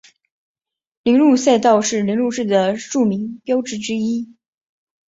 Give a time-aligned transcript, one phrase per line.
[1.03, 4.35] 铃鹿赛道是铃鹿市的著名标志之一。